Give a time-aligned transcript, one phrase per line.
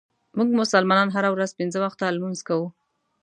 [0.37, 2.67] مونږ مسلمانان هره ورځ پنځه وخته لمونځ کوو.